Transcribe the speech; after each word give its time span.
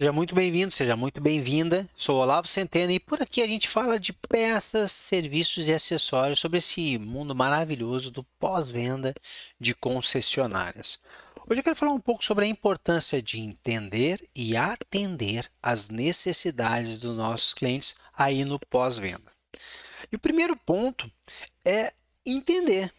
Seja 0.00 0.12
muito 0.12 0.34
bem-vindo, 0.34 0.70
seja 0.70 0.96
muito 0.96 1.20
bem-vinda. 1.20 1.88
Sou 1.94 2.20
Olavo 2.20 2.46
Centeno 2.46 2.92
e 2.92 3.00
por 3.00 3.20
aqui 3.20 3.42
a 3.42 3.46
gente 3.46 3.68
fala 3.68 3.98
de 3.98 4.12
peças, 4.12 4.92
serviços 4.92 5.66
e 5.66 5.72
acessórios 5.72 6.38
sobre 6.38 6.58
esse 6.58 6.98
mundo 6.98 7.34
maravilhoso 7.34 8.10
do 8.10 8.22
pós-venda 8.38 9.12
de 9.58 9.74
concessionárias. 9.74 11.00
Hoje 11.48 11.60
eu 11.60 11.64
quero 11.64 11.76
falar 11.76 11.92
um 11.92 12.00
pouco 12.00 12.24
sobre 12.24 12.44
a 12.44 12.48
importância 12.48 13.20
de 13.20 13.40
entender 13.40 14.24
e 14.36 14.56
atender 14.56 15.50
as 15.60 15.90
necessidades 15.90 17.00
dos 17.00 17.16
nossos 17.16 17.52
clientes 17.52 17.96
aí 18.16 18.44
no 18.44 18.58
pós-venda. 18.58 19.39
E 20.10 20.16
o 20.16 20.18
primeiro 20.18 20.56
ponto 20.56 21.10
é 21.64 21.92
entender 22.24 22.92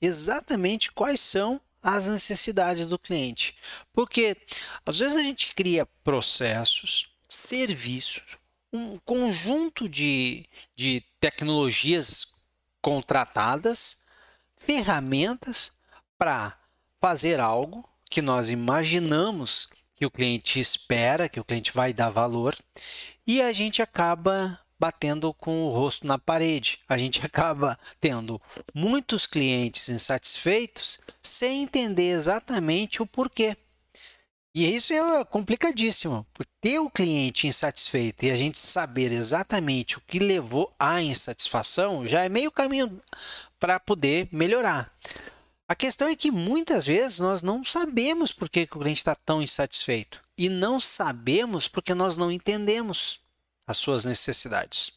exatamente 0.00 0.92
quais 0.92 1.20
são 1.20 1.60
as 1.82 2.06
necessidades 2.06 2.86
do 2.86 2.98
cliente. 2.98 3.56
Porque 3.92 4.36
às 4.86 4.98
vezes 4.98 5.16
a 5.16 5.22
gente 5.22 5.54
cria 5.54 5.86
processos, 6.04 7.08
serviços, 7.28 8.36
um 8.72 8.98
conjunto 8.98 9.88
de, 9.88 10.46
de 10.74 11.02
tecnologias 11.20 12.32
contratadas, 12.80 13.98
ferramentas 14.56 15.72
para 16.16 16.56
fazer 17.00 17.40
algo 17.40 17.88
que 18.08 18.22
nós 18.22 18.48
imaginamos 18.48 19.68
que 19.96 20.06
o 20.06 20.10
cliente 20.10 20.58
espera, 20.58 21.28
que 21.28 21.40
o 21.40 21.44
cliente 21.44 21.72
vai 21.72 21.92
dar 21.92 22.10
valor, 22.10 22.56
e 23.26 23.40
a 23.40 23.52
gente 23.52 23.80
acaba 23.80 24.58
batendo 24.82 25.32
com 25.32 25.62
o 25.62 25.70
rosto 25.70 26.04
na 26.04 26.18
parede. 26.18 26.80
A 26.88 26.98
gente 26.98 27.22
acaba 27.24 27.78
tendo 28.00 28.42
muitos 28.74 29.28
clientes 29.28 29.88
insatisfeitos 29.88 30.98
sem 31.22 31.62
entender 31.62 32.10
exatamente 32.10 33.00
o 33.00 33.06
porquê. 33.06 33.56
E 34.52 34.74
isso 34.74 34.92
é 34.92 35.24
complicadíssimo, 35.24 36.26
ter 36.60 36.80
o 36.80 36.90
cliente 36.90 37.46
insatisfeito 37.46 38.26
e 38.26 38.30
a 38.30 38.36
gente 38.36 38.58
saber 38.58 39.12
exatamente 39.12 39.96
o 39.96 40.00
que 40.00 40.18
levou 40.18 40.70
à 40.78 41.00
insatisfação 41.00 42.04
já 42.04 42.24
é 42.24 42.28
meio 42.28 42.50
caminho 42.50 43.00
para 43.58 43.78
poder 43.78 44.28
melhorar. 44.32 44.92
A 45.66 45.74
questão 45.74 46.08
é 46.08 46.16
que 46.16 46.30
muitas 46.30 46.86
vezes 46.86 47.18
nós 47.18 47.40
não 47.40 47.64
sabemos 47.64 48.30
por 48.30 48.50
que 48.50 48.64
o 48.64 48.80
cliente 48.80 48.98
está 48.98 49.14
tão 49.14 49.40
insatisfeito 49.40 50.20
e 50.36 50.50
não 50.50 50.78
sabemos 50.78 51.66
porque 51.66 51.94
nós 51.94 52.18
não 52.18 52.30
entendemos 52.30 53.21
as 53.66 53.78
suas 53.78 54.04
necessidades. 54.04 54.92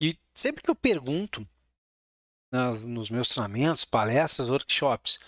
E 0.00 0.18
sempre 0.34 0.62
que 0.62 0.70
eu 0.70 0.74
pergunto 0.74 1.46
nos 2.86 3.10
meus 3.10 3.28
treinamentos, 3.28 3.84
palestras, 3.84 4.48
workshops, 4.48 5.18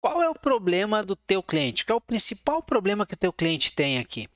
qual 0.00 0.20
é 0.20 0.28
o 0.28 0.34
problema 0.34 1.02
do 1.02 1.14
teu 1.14 1.42
cliente? 1.42 1.86
Qual 1.86 1.96
é 1.96 1.98
o 1.98 2.00
principal 2.00 2.62
problema 2.62 3.06
que 3.06 3.14
o 3.14 3.18
teu 3.18 3.32
cliente 3.32 3.72
tem 3.72 3.98
aqui? 3.98 4.28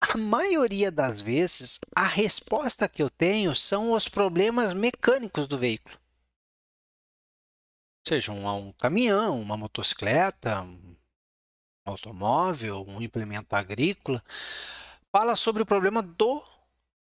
A 0.00 0.16
maioria 0.16 0.92
das 0.92 1.20
vezes, 1.20 1.80
a 1.96 2.06
resposta 2.06 2.88
que 2.88 3.02
eu 3.02 3.10
tenho 3.10 3.54
são 3.54 3.92
os 3.92 4.08
problemas 4.08 4.74
mecânicos 4.74 5.48
do 5.48 5.58
veículo. 5.58 5.98
Seja 8.06 8.32
um, 8.32 8.46
um 8.48 8.72
caminhão, 8.74 9.40
uma 9.40 9.56
motocicleta, 9.56 10.62
um 10.62 10.96
automóvel, 11.84 12.84
um 12.86 13.02
implemento 13.02 13.56
agrícola 13.56 14.22
fala 15.18 15.34
sobre 15.34 15.64
o 15.64 15.66
problema 15.66 16.00
do 16.00 16.40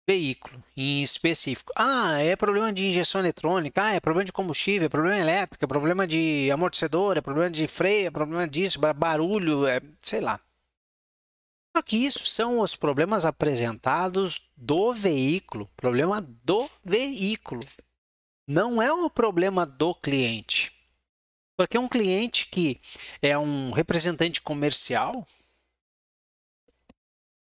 veículo 0.08 0.62
em 0.76 1.02
específico. 1.02 1.72
Ah, 1.74 2.16
é 2.22 2.36
problema 2.36 2.72
de 2.72 2.86
injeção 2.86 3.20
eletrônica, 3.20 3.82
ah, 3.82 3.92
é 3.92 3.98
problema 3.98 4.24
de 4.24 4.30
combustível, 4.30 4.86
é 4.86 4.88
problema 4.88 5.18
elétrico, 5.18 5.64
é 5.64 5.66
problema 5.66 6.06
de 6.06 6.48
amortecedor, 6.52 7.16
é 7.16 7.20
problema 7.20 7.50
de 7.50 7.66
freio, 7.66 8.06
é 8.06 8.10
problema 8.12 8.46
disso, 8.46 8.78
barulho, 8.94 9.66
é, 9.66 9.80
sei 9.98 10.20
lá. 10.20 10.38
Só 11.76 11.82
que 11.82 11.96
isso 11.96 12.24
são 12.24 12.60
os 12.60 12.76
problemas 12.76 13.26
apresentados 13.26 14.48
do 14.56 14.94
veículo, 14.94 15.68
problema 15.76 16.20
do 16.20 16.70
veículo. 16.84 17.64
Não 18.46 18.80
é 18.80 18.92
o 18.92 19.10
problema 19.10 19.66
do 19.66 19.92
cliente. 19.92 20.72
Porque 21.56 21.76
um 21.76 21.88
cliente 21.88 22.46
que 22.48 22.80
é 23.20 23.36
um 23.36 23.72
representante 23.72 24.40
comercial, 24.40 25.26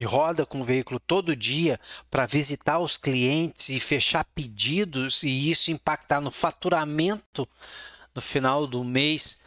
roda 0.05 0.47
com 0.47 0.61
o 0.61 0.65
veículo 0.65 1.01
todo 1.01 1.35
dia 1.35 1.81
para 2.11 2.27
visitar 2.27 2.79
os 2.79 2.97
clientes 2.97 3.69
e 3.69 3.81
fechar 3.81 4.25
pedidos 4.35 5.23
e 5.23 5.51
isso 5.51 5.71
impactar 5.71 6.21
no 6.21 6.31
faturamento 6.31 7.49
no 8.15 8.23
final 8.23 8.67
do 8.67 8.85
mês 8.85 9.39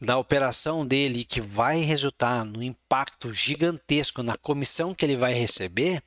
da 0.00 0.16
operação 0.16 0.86
dele, 0.86 1.24
que 1.24 1.40
vai 1.40 1.80
resultar 1.80 2.44
no 2.44 2.62
impacto 2.62 3.32
gigantesco 3.32 4.22
na 4.22 4.36
comissão 4.36 4.94
que 4.94 5.04
ele 5.04 5.16
vai 5.16 5.34
receber, 5.34 6.02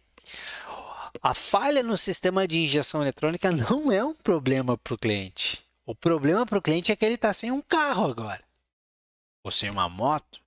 a 1.22 1.34
falha 1.34 1.84
no 1.84 1.96
sistema 1.96 2.48
de 2.48 2.60
injeção 2.60 3.02
eletrônica 3.02 3.52
não 3.52 3.92
é 3.92 4.04
um 4.04 4.16
problema 4.16 4.78
para 4.78 4.96
o 4.96 4.98
cliente. 4.98 5.64
O 5.86 5.94
problema 5.94 6.46
para 6.46 6.58
o 6.58 6.62
cliente 6.62 6.92
é 6.92 6.96
que 6.96 7.06
ele 7.06 7.16
está 7.16 7.32
sem 7.34 7.52
um 7.52 7.62
carro 7.62 8.06
agora, 8.06 8.44
ou 9.44 9.52
sem 9.52 9.70
uma 9.70 9.88
moto, 9.90 10.40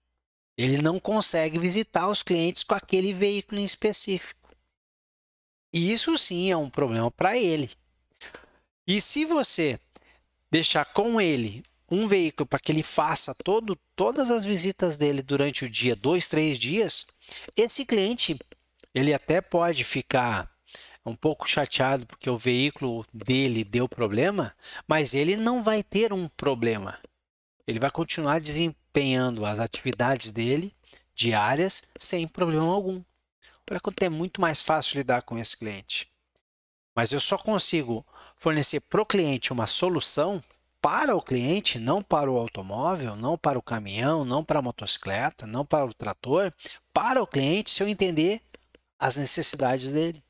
ele 0.57 0.81
não 0.81 0.99
consegue 0.99 1.59
visitar 1.59 2.09
os 2.09 2.23
clientes 2.23 2.63
com 2.63 2.75
aquele 2.75 3.13
veículo 3.13 3.61
em 3.61 3.65
específico. 3.65 4.49
Isso 5.73 6.17
sim 6.17 6.51
é 6.51 6.57
um 6.57 6.71
problema 6.71 7.11
para 7.11 7.37
ele. 7.37 7.71
E 8.87 9.01
se 9.01 9.25
você 9.25 9.79
deixar 10.51 10.85
com 10.87 11.21
ele 11.21 11.63
um 11.91 12.07
veículo 12.07 12.47
para 12.47 12.59
que 12.59 12.73
ele 12.73 12.83
faça 12.83 13.35
todo, 13.35 13.79
todas 13.95 14.31
as 14.31 14.45
visitas 14.45 14.97
dele 14.97 15.23
durante 15.23 15.65
o 15.65 15.71
dia, 15.71 15.95
dois, 15.95 16.29
três 16.29 16.59
dias, 16.59 17.07
esse 17.57 17.85
cliente 17.85 18.39
ele 18.95 19.13
até 19.13 19.41
pode 19.41 19.85
ficar 19.85 20.51
um 21.05 21.15
pouco 21.15 21.49
chateado 21.49 22.07
porque 22.07 22.29
o 22.29 22.39
veículo 22.39 23.07
dele 23.13 23.63
deu 23.63 23.89
problema, 23.89 24.55
mas 24.89 25.15
ele 25.15 25.37
não 25.37 25.63
vai 25.63 25.83
ter 25.83 26.13
um 26.13 26.29
problema. 26.29 26.99
Ele 27.67 27.81
vai 27.81 27.91
continuar 27.91 28.41
desempenhando 28.41 29.45
as 29.45 29.59
atividades 29.59 30.31
dele 30.31 30.75
diárias 31.15 31.83
sem 31.99 32.29
problema 32.29 32.73
algum. 32.73 33.03
Olha 33.69 33.81
quanto 33.81 34.03
é 34.03 34.09
muito 34.09 34.41
mais 34.41 34.63
fácil 34.63 34.99
lidar 34.99 35.23
com 35.23 35.37
esse 35.37 35.57
cliente. 35.57 36.09
Mas 36.95 37.11
eu 37.11 37.19
só 37.19 37.37
consigo 37.37 38.07
fornecer 38.37 38.81
para 38.81 39.03
o 39.03 39.07
cliente 39.07 39.53
uma 39.53 39.67
solução 39.67 40.43
para 40.81 41.17
o 41.17 41.23
cliente, 41.23 41.81
não 41.81 42.01
para 42.01 42.31
o 42.31 42.37
automóvel, 42.37 43.17
não 43.17 43.37
para 43.37 43.59
o 43.59 43.63
caminhão, 43.63 44.25
não 44.25 44.45
para 44.45 44.61
a 44.61 44.63
motocicleta, 44.63 45.45
não 45.45 45.67
para 45.67 45.85
o 45.85 45.93
trator, 45.93 46.55
para 46.93 47.21
o 47.21 47.27
cliente 47.27 47.73
se 47.73 47.83
eu 47.83 47.89
entender 47.89 48.41
as 48.97 49.17
necessidades 49.17 49.93
dele. 49.93 50.23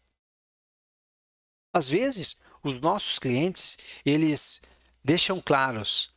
Às 1.75 1.88
vezes, 1.88 2.38
os 2.62 2.80
nossos 2.80 3.19
clientes, 3.19 3.76
eles 4.04 4.62
deixam 5.04 5.42
claros 5.42 6.10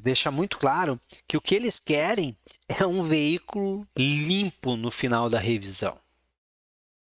deixa 0.00 0.30
muito 0.30 0.58
claro 0.58 1.00
que 1.26 1.36
o 1.36 1.40
que 1.40 1.54
eles 1.54 1.78
querem 1.78 2.36
é 2.68 2.86
um 2.86 3.04
veículo 3.04 3.86
limpo 3.96 4.76
no 4.76 4.90
final 4.90 5.28
da 5.28 5.38
revisão. 5.38 5.98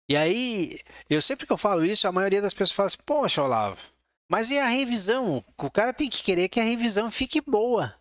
E 0.09 0.17
aí, 0.17 0.81
eu 1.11 1.21
sempre 1.21 1.47
que 1.47 1.53
eu 1.53 1.59
falo 1.59 1.85
isso, 1.85 2.07
a 2.07 2.13
maioria 2.13 2.41
das 2.41 2.55
pessoas 2.55 2.73
fala 2.73 2.87
assim: 2.87 2.99
Poxa, 3.05 3.43
Olavo, 3.43 3.81
mas 4.29 4.51
e 4.51 4.59
a 4.59 4.67
revisão? 4.67 5.45
O 5.59 5.71
cara 5.71 5.93
tem 5.93 6.09
que 6.09 6.23
querer 6.23 6.49
que 6.49 6.61
a 6.61 6.65
revisão 6.65 7.11
fique 7.11 7.41
boa. 7.41 7.95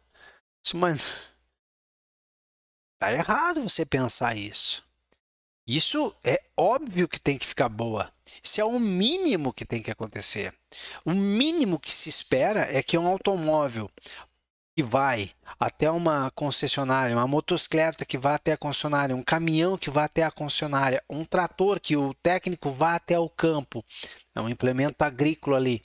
Mas 0.74 1.30
tá 3.00 3.12
errado 3.12 3.62
você 3.62 3.86
pensar 3.86 4.36
isso. 4.36 4.84
Isso 5.68 6.16
é 6.24 6.44
óbvio 6.56 7.08
que 7.08 7.20
tem 7.20 7.38
que 7.38 7.46
ficar 7.46 7.70
boa. 7.70 8.12
Isso 8.44 8.62
é 8.62 8.66
o 8.66 8.80
mínimo 8.80 9.52
que 9.52 9.66
tem 9.66 9.82
que 9.82 9.90
acontecer. 9.90 10.54
O 11.04 11.12
mínimo 11.12 11.80
que 11.80 11.92
se 11.92 12.08
espera 12.10 12.62
é 12.62 12.84
que 12.84 12.98
um 12.98 13.08
automóvel 13.08 13.90
que 14.76 14.84
vai 14.84 15.32
até 15.58 15.90
uma 15.90 16.30
concessionária, 16.32 17.16
uma 17.16 17.28
motocicleta 17.28 18.06
que 18.06 18.18
vai 18.18 18.36
até 18.36 18.52
a 18.52 18.58
concessionária, 18.58 19.16
um 19.16 19.24
caminhão 19.24 19.78
que 19.78 19.90
vai 19.90 20.04
até 20.04 20.24
a 20.24 20.32
concessionária, 20.32 21.02
um 21.10 21.24
trator 21.24 21.80
que 21.80 21.96
o 21.96 22.14
técnico 22.16 22.72
vai 22.72 22.96
até 22.96 23.18
o 23.18 23.30
campo, 23.30 23.84
é 24.36 24.42
um 24.42 24.50
implemento 24.50 25.04
agrícola 25.04 25.56
ali. 25.56 25.82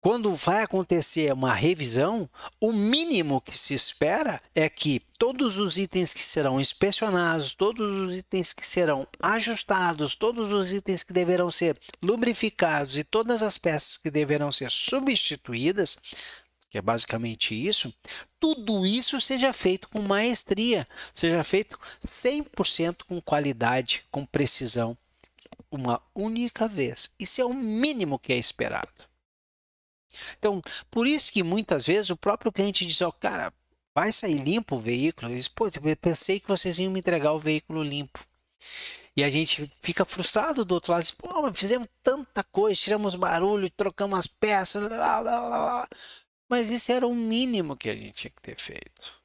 Quando 0.00 0.34
vai 0.34 0.62
acontecer 0.62 1.30
uma 1.32 1.52
revisão, 1.52 2.30
o 2.60 2.72
mínimo 2.72 3.40
que 3.40 3.54
se 3.54 3.74
espera 3.74 4.40
é 4.54 4.68
que 4.68 5.02
todos 5.18 5.58
os 5.58 5.76
itens 5.76 6.14
que 6.14 6.22
serão 6.22 6.60
inspecionados, 6.60 7.54
todos 7.54 8.08
os 8.08 8.16
itens 8.16 8.52
que 8.52 8.64
serão 8.64 9.06
ajustados, 9.20 10.14
todos 10.14 10.50
os 10.50 10.72
itens 10.72 11.02
que 11.02 11.12
deverão 11.12 11.50
ser 11.50 11.76
lubrificados 12.00 12.96
e 12.96 13.04
todas 13.04 13.42
as 13.42 13.58
peças 13.58 13.98
que 13.98 14.10
deverão 14.10 14.52
ser 14.52 14.70
substituídas 14.70 15.98
que 16.70 16.78
é 16.78 16.82
basicamente 16.82 17.54
isso, 17.54 17.92
tudo 18.38 18.86
isso 18.86 19.20
seja 19.20 19.52
feito 19.52 19.88
com 19.88 20.02
maestria, 20.02 20.86
seja 21.12 21.42
feito 21.42 21.78
100% 22.04 23.04
com 23.06 23.20
qualidade, 23.20 24.04
com 24.10 24.26
precisão, 24.26 24.96
uma 25.70 26.00
única 26.14 26.68
vez. 26.68 27.10
Isso 27.18 27.40
é 27.40 27.44
o 27.44 27.54
mínimo 27.54 28.18
que 28.18 28.32
é 28.32 28.36
esperado. 28.36 29.08
Então, 30.38 30.60
por 30.90 31.06
isso 31.06 31.32
que 31.32 31.42
muitas 31.42 31.86
vezes 31.86 32.10
o 32.10 32.16
próprio 32.16 32.52
cliente 32.52 32.84
diz, 32.84 33.00
ó, 33.00 33.08
oh, 33.08 33.12
cara, 33.12 33.52
vai 33.94 34.12
sair 34.12 34.42
limpo 34.42 34.76
o 34.76 34.80
veículo? 34.80 35.34
Diz, 35.34 35.48
Pô, 35.48 35.66
eu 35.66 35.96
pensei 35.96 36.40
que 36.40 36.48
vocês 36.48 36.78
iam 36.78 36.92
me 36.92 37.00
entregar 37.00 37.32
o 37.32 37.40
veículo 37.40 37.82
limpo. 37.82 38.24
E 39.16 39.24
a 39.24 39.28
gente 39.28 39.70
fica 39.80 40.04
frustrado 40.04 40.64
do 40.64 40.74
outro 40.74 40.92
lado, 40.92 41.02
diz, 41.02 41.10
pô, 41.10 41.52
fizemos 41.52 41.88
tanta 42.04 42.44
coisa, 42.44 42.80
tiramos 42.80 43.16
barulho, 43.16 43.68
trocamos 43.70 44.16
as 44.16 44.26
peças, 44.28 44.86
blá, 44.86 45.20
blá, 45.20 45.40
blá, 45.40 45.88
mas 46.48 46.70
isso 46.70 46.90
era 46.90 47.06
o 47.06 47.14
mínimo 47.14 47.76
que 47.76 47.90
a 47.90 47.94
gente 47.94 48.12
tinha 48.12 48.30
que 48.30 48.42
ter 48.42 48.58
feito. 48.58 49.18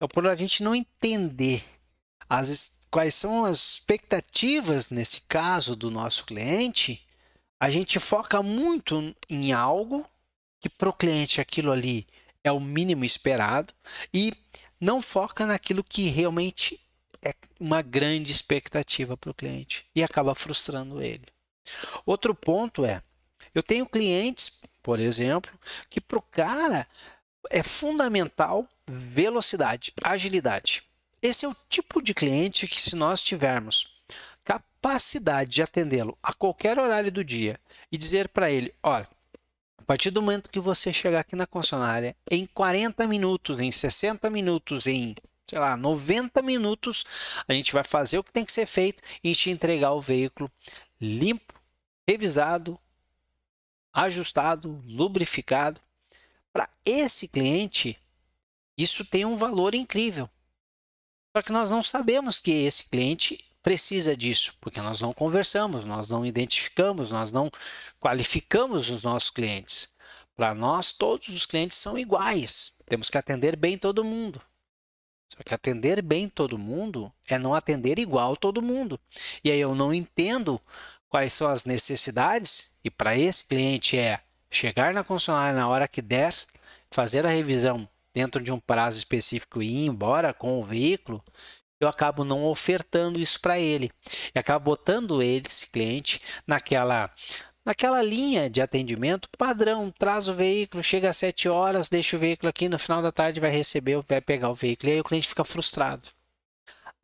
É 0.00 0.06
por 0.06 0.26
a 0.26 0.34
gente 0.34 0.62
não 0.62 0.74
entender 0.74 1.64
as, 2.28 2.78
quais 2.90 3.14
são 3.14 3.44
as 3.44 3.74
expectativas, 3.74 4.90
nesse 4.90 5.22
caso, 5.22 5.74
do 5.74 5.90
nosso 5.90 6.24
cliente, 6.24 7.04
a 7.60 7.70
gente 7.70 7.98
foca 7.98 8.42
muito 8.42 9.14
em 9.28 9.52
algo 9.52 10.06
que 10.60 10.68
para 10.68 10.88
o 10.88 10.92
cliente 10.92 11.40
aquilo 11.40 11.72
ali 11.72 12.06
é 12.42 12.52
o 12.52 12.60
mínimo 12.60 13.04
esperado 13.04 13.72
e 14.12 14.32
não 14.80 15.02
foca 15.02 15.46
naquilo 15.46 15.82
que 15.82 16.08
realmente 16.08 16.80
é 17.22 17.34
uma 17.58 17.82
grande 17.82 18.30
expectativa 18.30 19.16
para 19.16 19.30
o 19.30 19.34
cliente 19.34 19.86
e 19.94 20.02
acaba 20.02 20.34
frustrando 20.34 21.02
ele. 21.02 21.26
Outro 22.06 22.34
ponto 22.34 22.84
é, 22.84 23.02
eu 23.54 23.62
tenho 23.62 23.86
clientes, 23.86 24.60
por 24.88 25.00
exemplo, 25.00 25.52
que 25.90 26.00
para 26.00 26.18
o 26.18 26.22
cara 26.22 26.88
é 27.50 27.62
fundamental 27.62 28.66
velocidade, 28.86 29.92
agilidade. 30.02 30.82
Esse 31.20 31.44
é 31.44 31.48
o 31.50 31.54
tipo 31.68 32.00
de 32.00 32.14
cliente 32.14 32.66
que, 32.66 32.80
se 32.80 32.96
nós 32.96 33.22
tivermos 33.22 33.94
capacidade 34.42 35.50
de 35.50 35.60
atendê-lo 35.60 36.16
a 36.22 36.32
qualquer 36.32 36.78
horário 36.78 37.12
do 37.12 37.22
dia 37.22 37.60
e 37.92 37.98
dizer 37.98 38.30
para 38.30 38.50
ele: 38.50 38.74
olha, 38.82 39.06
a 39.76 39.82
partir 39.82 40.10
do 40.10 40.22
momento 40.22 40.48
que 40.48 40.58
você 40.58 40.90
chegar 40.90 41.20
aqui 41.20 41.36
na 41.36 41.46
concessionária, 41.46 42.16
em 42.30 42.46
40 42.46 43.06
minutos, 43.06 43.60
em 43.60 43.70
60 43.70 44.30
minutos, 44.30 44.86
em 44.86 45.14
sei 45.46 45.58
lá, 45.58 45.76
90 45.76 46.40
minutos, 46.40 47.04
a 47.46 47.52
gente 47.52 47.74
vai 47.74 47.84
fazer 47.84 48.16
o 48.16 48.24
que 48.24 48.32
tem 48.32 48.42
que 48.42 48.52
ser 48.52 48.64
feito 48.64 49.02
e 49.22 49.34
te 49.34 49.50
entregar 49.50 49.92
o 49.92 50.00
veículo 50.00 50.50
limpo, 50.98 51.52
revisado, 52.08 52.80
ajustado, 54.04 54.82
lubrificado. 54.86 55.80
Para 56.52 56.68
esse 56.84 57.28
cliente, 57.28 57.98
isso 58.76 59.04
tem 59.04 59.24
um 59.24 59.36
valor 59.36 59.74
incrível. 59.74 60.28
Só 61.36 61.42
que 61.42 61.52
nós 61.52 61.70
não 61.70 61.82
sabemos 61.82 62.40
que 62.40 62.50
esse 62.50 62.84
cliente 62.84 63.38
precisa 63.62 64.16
disso, 64.16 64.54
porque 64.60 64.80
nós 64.80 65.00
não 65.00 65.12
conversamos, 65.12 65.84
nós 65.84 66.08
não 66.10 66.24
identificamos, 66.24 67.10
nós 67.10 67.32
não 67.32 67.50
qualificamos 68.00 68.88
os 68.90 69.02
nossos 69.02 69.30
clientes. 69.30 69.88
Para 70.36 70.54
nós, 70.54 70.92
todos 70.92 71.28
os 71.28 71.44
clientes 71.44 71.76
são 71.76 71.98
iguais. 71.98 72.72
Temos 72.86 73.10
que 73.10 73.18
atender 73.18 73.56
bem 73.56 73.76
todo 73.76 74.04
mundo. 74.04 74.40
Só 75.28 75.42
que 75.42 75.52
atender 75.52 76.00
bem 76.00 76.28
todo 76.28 76.56
mundo 76.56 77.12
é 77.28 77.38
não 77.38 77.54
atender 77.54 77.98
igual 77.98 78.36
todo 78.36 78.62
mundo. 78.62 78.98
E 79.44 79.50
aí 79.50 79.60
eu 79.60 79.74
não 79.74 79.92
entendo 79.92 80.60
quais 81.08 81.32
são 81.32 81.48
as 81.48 81.64
necessidades, 81.64 82.70
e 82.84 82.90
para 82.90 83.16
esse 83.16 83.44
cliente 83.44 83.96
é 83.96 84.20
chegar 84.50 84.92
na 84.94 85.04
concessionária 85.04 85.58
na 85.58 85.68
hora 85.68 85.88
que 85.88 86.02
der, 86.02 86.34
fazer 86.90 87.26
a 87.26 87.30
revisão 87.30 87.88
dentro 88.12 88.42
de 88.42 88.50
um 88.50 88.58
prazo 88.58 88.98
específico 88.98 89.62
e 89.62 89.84
ir 89.84 89.86
embora 89.86 90.32
com 90.32 90.60
o 90.60 90.64
veículo, 90.64 91.22
eu 91.80 91.88
acabo 91.88 92.24
não 92.24 92.44
ofertando 92.44 93.20
isso 93.20 93.40
para 93.40 93.58
ele. 93.58 93.90
E 94.34 94.38
acabo 94.38 94.70
botando 94.70 95.22
ele, 95.22 95.46
esse 95.46 95.68
cliente, 95.68 96.20
naquela 96.46 97.10
naquela 97.64 98.02
linha 98.02 98.48
de 98.48 98.62
atendimento 98.62 99.28
padrão, 99.36 99.92
traz 99.98 100.26
o 100.26 100.34
veículo, 100.34 100.82
chega 100.82 101.10
às 101.10 101.18
7 101.18 101.50
horas, 101.50 101.86
deixa 101.86 102.16
o 102.16 102.18
veículo 102.18 102.48
aqui, 102.48 102.66
no 102.66 102.78
final 102.78 103.02
da 103.02 103.12
tarde 103.12 103.40
vai 103.40 103.50
receber, 103.50 104.02
vai 104.08 104.22
pegar 104.22 104.48
o 104.48 104.54
veículo, 104.54 104.88
e 104.88 104.94
aí 104.94 105.00
o 105.00 105.04
cliente 105.04 105.28
fica 105.28 105.44
frustrado. 105.44 106.08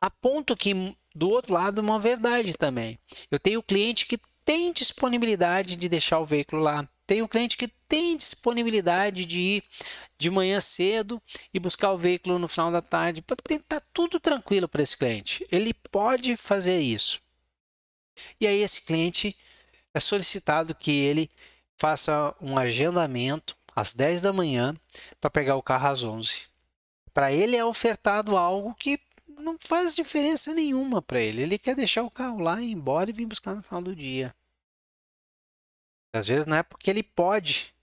A 0.01 0.09
ponto 0.09 0.57
que, 0.57 0.97
do 1.15 1.29
outro 1.29 1.53
lado, 1.53 1.79
uma 1.79 1.97
verdade 1.97 2.53
também. 2.53 2.99
Eu 3.31 3.39
tenho 3.39 3.63
cliente 3.63 4.05
que 4.05 4.19
tem 4.43 4.73
disponibilidade 4.73 5.75
de 5.77 5.89
deixar 5.89 6.19
o 6.19 6.25
veículo 6.25 6.61
lá. 6.61 6.87
Tem 7.07 7.21
o 7.21 7.27
cliente 7.27 7.55
que 7.55 7.67
tem 7.87 8.17
disponibilidade 8.17 9.25
de 9.25 9.39
ir 9.39 9.63
de 10.17 10.29
manhã 10.29 10.59
cedo 10.59 11.21
e 11.53 11.59
buscar 11.59 11.91
o 11.91 11.97
veículo 11.97 12.37
no 12.37 12.47
final 12.47 12.71
da 12.71 12.81
tarde. 12.81 13.23
Tá 13.67 13.81
tudo 13.93 14.19
tranquilo 14.19 14.67
para 14.67 14.83
esse 14.83 14.97
cliente. 14.97 15.45
Ele 15.51 15.73
pode 15.73 16.35
fazer 16.35 16.79
isso. 16.79 17.21
E 18.39 18.45
aí 18.45 18.61
esse 18.61 18.81
cliente 18.81 19.35
é 19.93 19.99
solicitado 19.99 20.75
que 20.75 20.91
ele 20.91 21.29
faça 21.79 22.35
um 22.41 22.57
agendamento 22.57 23.55
às 23.75 23.93
10 23.93 24.21
da 24.21 24.33
manhã 24.33 24.75
para 25.21 25.29
pegar 25.29 25.55
o 25.55 25.63
carro 25.63 25.87
às 25.87 26.03
11. 26.03 26.41
Para 27.13 27.31
ele 27.31 27.55
é 27.55 27.63
ofertado 27.63 28.35
algo 28.35 28.75
que 28.75 28.99
não 29.45 29.57
faz 29.59 29.95
diferença 29.95 30.53
nenhuma 30.53 31.01
para 31.01 31.21
ele. 31.21 31.43
Ele 31.43 31.59
quer 31.59 31.75
deixar 31.75 32.03
o 32.03 32.11
carro 32.11 32.39
lá, 32.39 32.61
ir 32.61 32.71
embora 32.71 33.09
e 33.09 33.13
vir 33.13 33.27
buscar 33.27 33.55
no 33.55 33.63
final 33.63 33.81
do 33.81 33.95
dia. 33.95 34.35
Às 36.11 36.27
vezes 36.27 36.45
não 36.45 36.57
é 36.57 36.63
porque 36.63 36.89
ele 36.89 37.03
pode, 37.03 37.73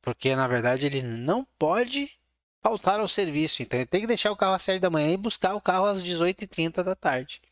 porque 0.00 0.34
na 0.34 0.48
verdade 0.48 0.86
ele 0.86 1.02
não 1.02 1.44
pode 1.58 2.18
faltar 2.62 2.98
ao 2.98 3.08
serviço. 3.08 3.62
Então 3.62 3.78
ele 3.78 3.86
tem 3.86 4.00
que 4.00 4.06
deixar 4.06 4.32
o 4.32 4.36
carro 4.36 4.54
às 4.54 4.62
7 4.62 4.80
da 4.80 4.90
manhã 4.90 5.12
e 5.12 5.16
buscar 5.16 5.54
o 5.54 5.60
carro 5.60 5.86
às 5.86 6.02
18h30 6.02 6.82
da 6.82 6.94
tarde. 6.94 7.42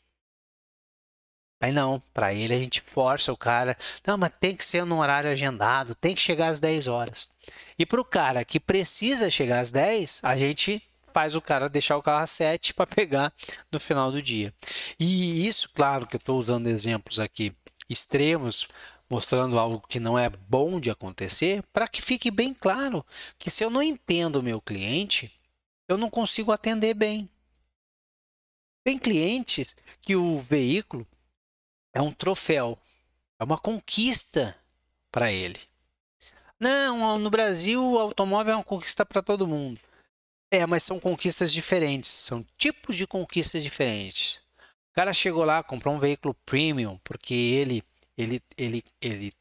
Aí 1.60 1.72
não, 1.72 2.00
para 2.12 2.32
ele 2.32 2.54
a 2.54 2.58
gente 2.58 2.80
força 2.80 3.32
o 3.32 3.36
cara. 3.36 3.76
Não, 4.06 4.16
mas 4.16 4.32
tem 4.40 4.56
que 4.56 4.64
ser 4.64 4.84
num 4.84 4.98
horário 4.98 5.30
agendado, 5.30 5.94
tem 5.94 6.14
que 6.14 6.20
chegar 6.20 6.48
às 6.48 6.60
10 6.60 6.86
horas. 6.86 7.30
E 7.78 7.84
para 7.84 8.00
o 8.00 8.04
cara 8.04 8.44
que 8.44 8.60
precisa 8.60 9.30
chegar 9.30 9.60
às 9.60 9.70
10, 9.70 10.20
a 10.22 10.36
gente 10.36 10.82
faz 11.14 11.36
o 11.36 11.40
cara 11.40 11.68
deixar 11.68 11.96
o 11.96 12.02
carro 12.02 12.24
às 12.24 12.30
7 12.30 12.74
para 12.74 12.86
pegar 12.86 13.32
no 13.70 13.78
final 13.78 14.10
do 14.10 14.20
dia. 14.20 14.52
E 14.98 15.46
isso, 15.46 15.70
claro 15.72 16.06
que 16.06 16.16
eu 16.16 16.18
estou 16.18 16.38
usando 16.38 16.66
exemplos 16.66 17.20
aqui 17.20 17.54
extremos, 17.88 18.66
mostrando 19.08 19.58
algo 19.58 19.86
que 19.86 20.00
não 20.00 20.18
é 20.18 20.28
bom 20.28 20.80
de 20.80 20.90
acontecer, 20.90 21.62
para 21.72 21.86
que 21.86 22.02
fique 22.02 22.30
bem 22.30 22.52
claro 22.52 23.06
que 23.38 23.50
se 23.50 23.62
eu 23.62 23.70
não 23.70 23.82
entendo 23.82 24.36
o 24.36 24.42
meu 24.42 24.60
cliente, 24.60 25.32
eu 25.88 25.96
não 25.96 26.10
consigo 26.10 26.50
atender 26.50 26.94
bem. 26.94 27.30
Tem 28.82 28.98
clientes 28.98 29.76
que 30.00 30.16
o 30.16 30.40
veículo 30.40 31.06
é 31.94 32.02
um 32.02 32.10
troféu, 32.10 32.76
é 33.38 33.44
uma 33.44 33.58
conquista 33.58 34.56
para 35.12 35.30
ele. 35.30 35.60
Não, 36.58 37.18
no 37.18 37.30
Brasil 37.30 37.82
o 37.82 37.98
automóvel 37.98 38.54
é 38.54 38.56
uma 38.56 38.64
conquista 38.64 39.04
para 39.06 39.22
todo 39.22 39.46
mundo. 39.46 39.80
É, 40.54 40.64
mas 40.68 40.84
são 40.84 41.00
conquistas 41.00 41.52
diferentes, 41.52 42.08
são 42.08 42.46
tipos 42.56 42.96
de 42.96 43.08
conquistas 43.08 43.60
diferentes. 43.60 44.36
O 44.92 44.94
cara 44.94 45.12
chegou 45.12 45.44
lá, 45.44 45.64
comprou 45.64 45.92
um 45.92 45.98
veículo 45.98 46.32
premium 46.46 46.96
porque 47.02 47.34
ele 47.34 47.82
ele 48.16 48.40
ele 48.56 48.84
ele 49.00 49.32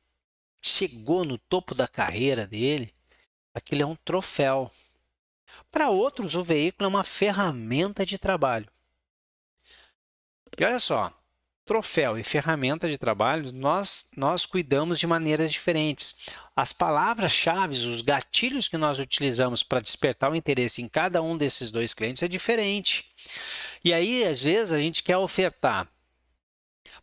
chegou 0.60 1.24
no 1.24 1.38
topo 1.38 1.76
da 1.76 1.88
carreira 1.88 2.48
dele. 2.48 2.92
Aquilo 3.54 3.84
é 3.84 3.86
um 3.86 3.96
troféu. 3.96 4.72
Para 5.70 5.92
outros, 5.92 6.34
o 6.34 6.44
veículo 6.44 6.86
é 6.86 6.90
uma 6.90 7.04
ferramenta 7.04 8.04
de 8.04 8.18
trabalho. 8.18 8.68
E 10.58 10.64
olha 10.66 10.80
só, 10.80 11.14
troféu 11.66 12.18
e 12.18 12.24
ferramenta 12.24 12.90
de 12.90 12.98
trabalho, 12.98 13.52
nós, 13.54 14.06
nós 14.16 14.46
cuidamos 14.46 15.00
de 15.00 15.08
maneiras 15.08 15.52
diferentes. 15.52 16.16
As 16.56 16.74
palavras-chave, 16.74 17.88
os 17.88 18.02
gatilhos 18.02 18.68
que 18.68 18.78
nós 18.78 19.00
utilizamos 19.00 19.64
para 19.64 19.80
despertar 19.80 20.32
o 20.32 20.36
interesse 20.36 20.82
em 20.82 20.88
cada 20.88 21.22
um 21.22 21.38
desses 21.38 21.72
dois 21.72 21.94
clientes 21.94 22.24
é 22.24 22.28
diferente. 22.28 23.06
E 23.84 23.94
aí, 23.94 24.26
às 24.26 24.44
vezes, 24.44 24.72
a 24.72 24.80
gente 24.80 25.04
quer 25.04 25.18
ofertar 25.18 25.88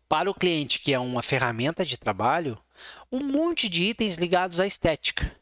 para 0.09 0.31
o 0.31 0.35
cliente, 0.35 0.81
que 0.81 0.93
é 0.93 0.99
uma 0.99 1.23
ferramenta 1.23 1.85
de 1.85 1.97
trabalho, 1.97 2.59
um 3.11 3.21
monte 3.21 3.69
de 3.69 3.85
itens 3.85 4.17
ligados 4.17 4.61
à 4.61 4.67
estética. 4.67 5.35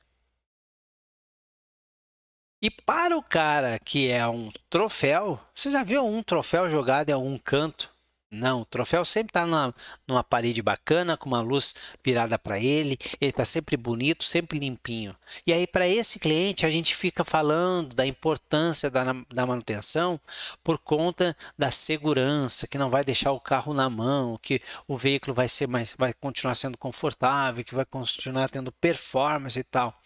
E 2.61 2.71
para 2.71 3.17
o 3.17 3.23
cara 3.23 3.79
que 3.79 4.11
é 4.11 4.27
um 4.27 4.51
troféu, 4.69 5.41
você 5.55 5.71
já 5.71 5.85
viu 5.85 6.05
um 6.05 6.23
troféu 6.23 6.69
jogado 6.69 7.11
em 7.11 7.13
algum 7.13 7.39
canto? 7.39 7.98
Não, 8.31 8.61
o 8.61 8.65
troféu 8.67 9.07
sempre 9.07 9.31
está 9.31 9.47
numa, 9.47 9.75
numa 10.07 10.23
parede 10.23 10.61
bacana, 10.61 11.17
com 11.17 11.31
uma 11.31 11.41
luz 11.41 11.75
virada 12.05 12.39
para 12.39 12.59
ele, 12.59 12.99
ele 13.19 13.31
está 13.31 13.43
sempre 13.43 13.75
bonito, 13.75 14.23
sempre 14.23 14.59
limpinho. 14.59 15.17
E 15.47 15.53
aí, 15.53 15.67
para 15.67 15.89
esse 15.89 16.19
cliente, 16.19 16.67
a 16.67 16.71
gente 16.71 16.95
fica 16.95 17.25
falando 17.25 17.95
da 17.97 18.07
importância 18.07 18.91
da, 18.91 19.03
da 19.33 19.47
manutenção 19.47 20.21
por 20.63 20.79
conta 20.79 21.35
da 21.57 21.71
segurança, 21.71 22.67
que 22.67 22.77
não 22.77 22.91
vai 22.91 23.03
deixar 23.03 23.33
o 23.33 23.41
carro 23.41 23.73
na 23.73 23.89
mão, 23.89 24.39
que 24.43 24.61
o 24.87 24.97
veículo 24.97 25.33
vai 25.33 25.49
ser 25.49 25.67
mais, 25.67 25.95
vai 25.97 26.13
continuar 26.13 26.55
sendo 26.55 26.77
confortável, 26.77 27.65
que 27.65 27.75
vai 27.75 27.87
continuar 27.87 28.51
tendo 28.51 28.71
performance 28.73 29.59
e 29.59 29.65
tal. 29.65 29.99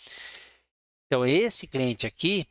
Então, 1.06 1.26
esse 1.26 1.66
cliente 1.66 2.06
aqui, 2.06 2.46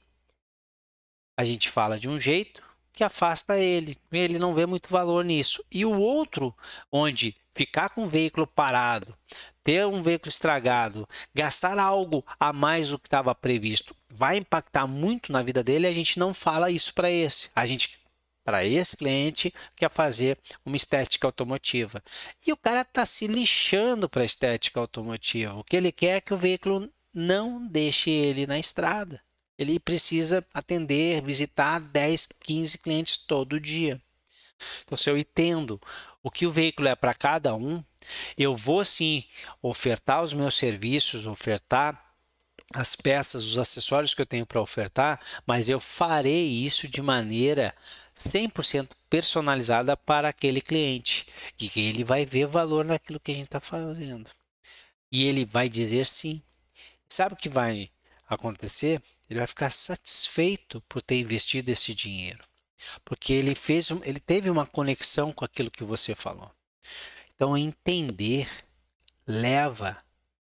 a 1.38 1.46
gente 1.46 1.70
fala 1.70 1.98
de 1.98 2.10
um 2.10 2.20
jeito, 2.20 2.62
que 2.94 3.04
afasta 3.04 3.58
ele. 3.58 3.98
Ele 4.12 4.38
não 4.40 4.54
vê 4.54 4.66
muito 4.66 4.90
valor 4.90 5.24
nisso. 5.24 5.64
E 5.72 5.86
o 5.86 6.00
outro, 6.00 6.56
onde 6.92 7.36
ficar 7.50 7.90
com 7.90 8.04
o 8.04 8.08
veículo 8.08 8.48
parado, 8.48 9.16
ter 9.64 9.86
um 9.86 10.02
veículo 10.02 10.30
estragado, 10.30 11.08
gastar 11.34 11.78
algo 11.78 12.26
a 12.40 12.52
mais 12.52 12.90
do 12.90 13.00
que 13.00 13.08
estava 13.08 13.34
previsto, 13.36 13.96
vai 14.10 14.38
impactar 14.38 14.88
muito 14.88 15.32
na 15.32 15.42
vida 15.42 15.64
dele. 15.64 15.88
A 15.88 15.94
gente 15.94 16.20
não 16.20 16.34
fala 16.34 16.72
isso 16.72 16.94
para 16.94 17.10
esse. 17.10 17.50
A 17.56 17.66
gente 17.66 18.02
para 18.44 18.66
esse 18.66 18.98
cliente 18.98 19.54
quer 19.76 19.90
fazer 19.90 20.38
uma 20.66 20.76
estética 20.76 21.28
automotiva. 21.28 22.04
E 22.46 22.52
o 22.52 22.58
cara 22.58 22.82
está 22.82 23.06
se 23.06 23.28
lixando 23.28 24.10
para 24.10 24.24
a 24.24 24.26
estética 24.26 24.80
automotiva. 24.80 25.54
O 25.56 25.64
que 25.64 25.76
ele 25.76 25.92
quer 25.92 26.18
é 26.18 26.22
que 26.22 26.34
o 26.34 26.38
veículo 26.38 26.92
não 27.14 27.68
deixe 27.68 28.10
ele 28.10 28.48
na 28.48 28.58
estrada. 28.58 29.22
Ele 29.62 29.80
precisa 29.80 30.44
atender, 30.56 31.22
visitar 31.22 31.80
10, 31.80 32.30
15 32.40 32.80
clientes 32.80 33.16
todo 33.16 33.60
dia. 33.60 34.02
Então, 34.84 34.98
se 34.98 35.08
eu 35.08 35.16
entendo 35.16 35.80
o 36.24 36.32
que 36.32 36.48
o 36.48 36.52
veículo 36.52 36.88
é 36.88 36.96
para 36.96 37.14
cada 37.14 37.54
um, 37.54 37.84
eu 38.36 38.58
vou 38.58 38.84
sim 38.84 39.24
ofertar 39.62 40.24
os 40.24 40.34
meus 40.34 40.58
serviços, 40.58 41.28
ofertar 41.28 42.12
as 42.74 42.96
peças, 42.96 43.46
os 43.46 43.60
acessórios 43.60 44.16
que 44.16 44.24
eu 44.24 44.26
tenho 44.26 44.48
para 44.48 44.60
ofertar, 44.60 45.22
mas 45.46 45.70
eu 45.70 45.80
farei 45.80 46.48
isso 46.48 46.88
de 46.88 47.00
maneira 47.00 47.72
100% 48.18 48.90
personalizada 49.08 49.96
para 49.96 50.30
aquele 50.30 50.62
cliente 50.62 51.28
e 51.60 51.70
ele 51.76 52.04
vai 52.04 52.26
ver 52.26 52.48
valor 52.48 52.84
naquilo 52.84 53.20
que 53.20 53.32
a 53.32 53.36
gente 53.36 53.46
está 53.46 53.60
fazendo. 53.60 54.28
E 55.12 55.28
ele 55.28 55.46
vai 55.46 55.70
dizer 55.70 56.08
sim. 56.08 56.42
Sabe 57.08 57.36
o 57.36 57.38
que 57.38 57.48
vai 57.48 57.92
acontecer? 58.36 59.02
Ele 59.30 59.40
vai 59.40 59.48
ficar 59.48 59.70
satisfeito 59.70 60.82
por 60.90 61.02
ter 61.02 61.20
investido 61.20 61.70
esse 61.72 61.94
dinheiro, 61.94 62.44
porque 63.04 63.34
ele 63.34 63.56
fez, 63.56 63.90
ele 64.04 64.20
teve 64.20 64.50
uma 64.50 64.66
conexão 64.66 65.32
com 65.32 65.46
aquilo 65.46 65.72
que 65.72 65.84
você 65.84 66.16
falou. 66.16 66.52
Então, 67.36 67.58
entender 67.58 68.50
leva 69.26 69.98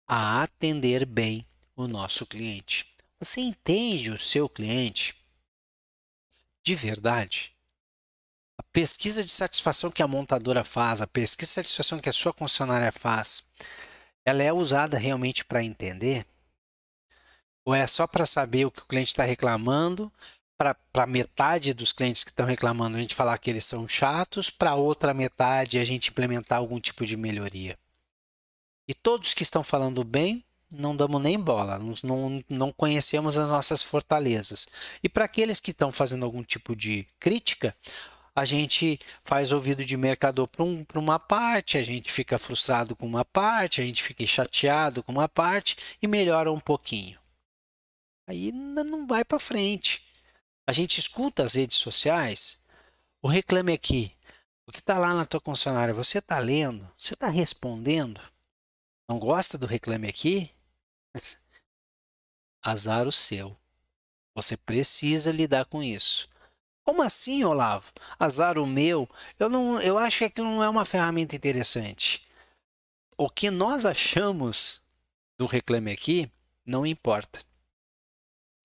a 0.07 0.43
atender 0.43 1.07
bem 1.07 1.47
o 1.75 1.89
nosso 1.89 2.27
cliente. 2.27 2.87
Você 3.19 3.41
entende 3.41 4.11
o 4.11 4.19
seu 4.19 4.49
cliente 4.49 5.15
de 6.63 6.75
verdade? 6.75 7.53
A 8.57 8.63
pesquisa 8.63 9.25
de 9.25 9.31
satisfação 9.31 9.91
que 9.91 10.03
a 10.03 10.09
montadora 10.09 10.65
faz, 10.65 11.01
a 11.01 11.07
pesquisa 11.07 11.63
de 11.63 11.69
satisfação 11.69 11.99
que 11.99 12.09
a 12.09 12.13
sua 12.13 12.33
concessionária 12.33 12.93
faz, 12.93 13.45
ela 14.25 14.43
é 14.43 14.53
usada 14.53 14.97
realmente 14.97 15.45
para 15.45 15.63
entender? 15.63 16.27
Ou 17.65 17.75
é 17.75 17.87
só 17.87 18.07
para 18.07 18.27
saber 18.27 18.67
o 18.67 18.71
que 18.71 18.81
o 18.81 18.87
cliente 18.87 19.09
está 19.09 19.25
reclamando? 19.25 20.13
Para 20.57 21.07
metade 21.07 21.75
dos 21.75 21.93
clientes 21.93 22.23
que 22.23 22.31
estão 22.31 22.47
reclamando, 22.47 22.97
a 22.97 23.01
gente 23.01 23.15
falar 23.15 23.37
que 23.39 23.51
eles 23.51 23.65
são 23.65 23.89
chatos, 23.89 24.51
para 24.51 24.75
outra 24.75 25.13
metade, 25.13 25.79
a 25.79 25.85
gente 25.85 26.11
implementar 26.11 26.59
algum 26.59 26.79
tipo 26.79 27.05
de 27.05 27.17
melhoria. 27.17 27.77
E 28.87 28.95
todos 28.95 29.35
que 29.35 29.43
estão 29.43 29.65
falando 29.65 30.05
bem, 30.05 30.45
não 30.71 30.95
damos 30.95 31.21
nem 31.23 31.39
bola, 31.39 31.81
não, 32.03 32.45
não 32.49 32.73
conhecemos 32.73 33.39
as 33.39 33.49
nossas 33.49 33.83
fortalezas. 33.83 34.69
E 35.03 35.09
para 35.09 35.25
aqueles 35.25 35.61
que 35.61 35.71
estão 35.71 35.91
fazendo 35.91 36.25
algum 36.25 36.43
tipo 36.43 36.77
de 36.77 37.07
crítica, 37.19 37.75
a 38.35 38.45
gente 38.45 39.01
faz 39.25 39.53
ouvido 39.53 39.85
de 39.85 39.97
mercador 39.97 40.49
para 40.49 40.65
um, 40.65 40.85
uma 40.95 41.19
parte, 41.19 41.79
a 41.79 41.83
gente 41.83 42.11
fica 42.11 42.39
frustrado 42.39 42.97
com 42.97 43.07
uma 43.07 43.25
parte, 43.25 43.81
a 43.81 43.85
gente 43.85 44.03
fica 44.03 44.27
chateado 44.27 45.03
com 45.03 45.13
uma 45.13 45.29
parte 45.29 45.77
e 46.03 46.07
melhora 46.07 46.53
um 46.53 46.61
pouquinho. 46.61 47.24
Aí 48.27 48.53
não 48.53 49.07
vai 49.07 49.25
para 49.25 49.39
frente. 49.39 50.05
A 50.67 50.73
gente 50.73 50.99
escuta 50.99 51.43
as 51.43 51.55
redes 51.55 51.77
sociais, 51.77 52.59
o 53.21 53.29
reclame 53.29 53.73
aqui, 53.73 54.13
o 54.67 54.73
que 54.73 54.79
está 54.79 54.99
lá 54.99 55.13
na 55.13 55.27
tua 55.27 55.41
concessionária, 55.41 55.93
você 55.93 56.19
está 56.19 56.39
lendo? 56.39 56.91
Você 56.99 57.15
está 57.15 57.29
respondendo? 57.29 58.21
Não 59.07 59.19
gosta 59.19 59.59
do 59.59 59.67
reclame 59.67 60.09
aqui? 60.09 60.51
Azar 62.63 63.07
o 63.07 63.13
seu. 63.13 63.55
Você 64.35 64.57
precisa 64.57 65.31
lidar 65.31 65.67
com 65.67 65.83
isso. 65.83 66.29
Como 66.83 67.03
assim, 67.03 67.45
Olavo? 67.45 67.93
Azar 68.19 68.59
o 68.59 68.67
meu? 68.67 69.09
Eu, 69.39 69.49
não, 69.49 69.81
eu 69.81 69.99
acho 69.99 70.19
que 70.19 70.25
aquilo 70.25 70.51
não 70.51 70.63
é 70.63 70.69
uma 70.69 70.85
ferramenta 70.85 71.37
interessante. 71.37 72.27
O 73.17 73.29
que 73.29 73.51
nós 73.51 73.85
achamos 73.85 74.83
do 75.39 75.47
Reclame 75.47 75.93
Aqui 75.93 76.31
não 76.65 76.87
importa. 76.87 77.41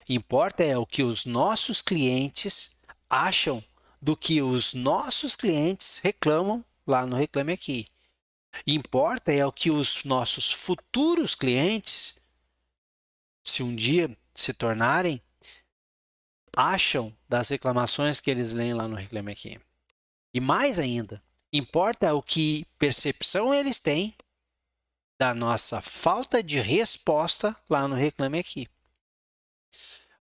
Importa 0.10 0.64
é 0.64 0.78
o 0.78 0.86
que 0.86 1.04
os 1.04 1.24
nossos 1.26 1.82
clientes 1.82 2.76
acham 3.10 3.64
do 4.02 4.18
que 4.18 4.42
os 4.42 4.74
nossos 4.74 5.36
clientes 5.36 6.00
reclamam 6.00 6.66
lá 6.86 7.06
no 7.06 7.16
Reclame 7.16 7.54
Aqui. 7.54 7.88
Importa 8.66 9.32
é 9.32 9.46
o 9.46 9.52
que 9.52 9.70
os 9.70 10.04
nossos 10.04 10.52
futuros 10.52 11.36
clientes 11.36 12.20
se 13.50 13.64
um 13.64 13.76
dia 13.76 14.16
se 14.34 14.54
tornarem, 14.54 15.22
acham 16.56 17.16
das 17.28 17.50
reclamações 17.50 18.20
que 18.20 18.30
eles 18.30 18.54
leem 18.54 18.74
lá 18.74 18.88
no 18.88 18.96
Reclame 18.96 19.32
Aqui. 19.32 19.60
E 20.34 20.40
mais 20.40 20.80
ainda, 20.80 21.22
importa 21.52 22.14
o 22.14 22.22
que 22.22 22.66
percepção 22.78 23.54
eles 23.54 23.80
têm 23.80 24.16
da 25.20 25.34
nossa 25.34 25.82
falta 25.82 26.42
de 26.42 26.60
resposta 26.60 27.56
lá 27.70 27.88
no 27.88 27.96
Reclame 27.96 28.40
Aqui. 28.40 28.68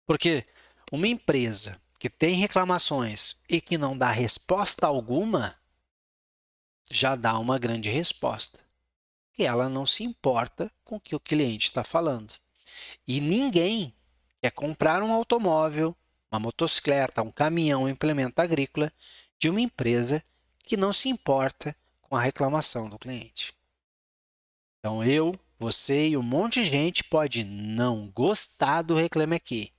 Porque 0.08 0.46
uma 0.90 1.06
empresa 1.06 1.78
que 1.98 2.08
tem 2.08 2.36
reclamações 2.36 3.36
e 3.46 3.60
que 3.60 3.76
não 3.76 3.96
dá 3.96 4.10
resposta 4.10 4.86
alguma, 4.86 5.54
já 6.90 7.14
dá 7.14 7.38
uma 7.38 7.58
grande 7.58 7.90
resposta. 7.90 8.58
E 9.36 9.44
ela 9.44 9.68
não 9.68 9.84
se 9.84 10.02
importa 10.02 10.72
com 10.82 10.96
o 10.96 11.00
que 11.00 11.14
o 11.14 11.20
cliente 11.20 11.66
está 11.66 11.84
falando. 11.84 12.32
E 13.06 13.20
ninguém 13.20 13.94
quer 14.40 14.50
comprar 14.50 15.02
um 15.02 15.12
automóvel, 15.12 15.94
uma 16.32 16.40
motocicleta, 16.40 17.20
um 17.22 17.30
caminhão, 17.30 17.82
um 17.82 17.88
implemento 17.88 18.40
agrícola 18.40 18.90
de 19.38 19.50
uma 19.50 19.60
empresa 19.60 20.24
que 20.62 20.74
não 20.74 20.90
se 20.90 21.10
importa 21.10 21.76
com 22.00 22.16
a 22.16 22.22
reclamação 22.22 22.88
do 22.88 22.98
cliente. 22.98 23.54
Então 24.78 25.04
eu, 25.04 25.38
você 25.58 26.08
e 26.08 26.16
um 26.16 26.22
monte 26.22 26.62
de 26.62 26.70
gente 26.70 27.04
pode 27.04 27.44
não 27.44 28.08
gostar 28.08 28.80
do 28.80 28.94
Reclame 28.94 29.36
Aqui. 29.36 29.70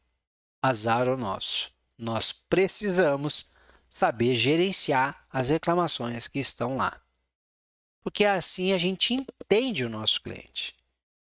Azar 0.61 1.07
o 1.07 1.17
nosso. 1.17 1.71
Nós 1.97 2.31
precisamos 2.31 3.49
saber 3.87 4.35
gerenciar 4.35 5.25
as 5.31 5.49
reclamações 5.49 6.27
que 6.27 6.39
estão 6.39 6.77
lá. 6.77 6.99
Porque 8.01 8.25
assim 8.25 8.73
a 8.73 8.77
gente 8.77 9.13
entende 9.13 9.83
o 9.83 9.89
nosso 9.89 10.21
cliente. 10.21 10.75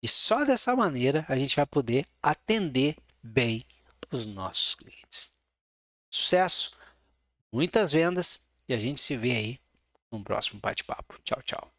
E 0.01 0.07
só 0.07 0.43
dessa 0.43 0.75
maneira 0.75 1.25
a 1.27 1.35
gente 1.35 1.55
vai 1.55 1.65
poder 1.65 2.05
atender 2.21 2.95
bem 3.21 3.63
os 4.11 4.25
nossos 4.25 4.75
clientes. 4.75 5.31
Sucesso, 6.09 6.77
muitas 7.51 7.91
vendas 7.91 8.41
e 8.67 8.73
a 8.73 8.77
gente 8.77 9.01
se 9.01 9.15
vê 9.17 9.31
aí 9.31 9.59
no 10.11 10.23
próximo 10.23 10.59
bate-papo. 10.59 11.19
Tchau, 11.23 11.41
tchau. 11.43 11.71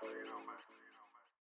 so 0.00 0.08
you 0.08 0.26
know. 0.26 0.43